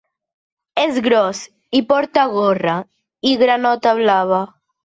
[0.83, 1.41] És gros,
[1.79, 2.79] i porta gorra
[3.33, 4.43] i granota blava.